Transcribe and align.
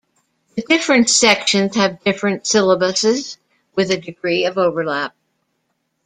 The 0.55 0.63
different 0.63 1.11
sections 1.11 1.75
have 1.75 2.03
different 2.03 2.45
syllabuses 2.45 3.37
with 3.75 3.91
a 3.91 3.97
degree 3.97 4.45
of 4.45 4.57
overlap. 4.57 5.13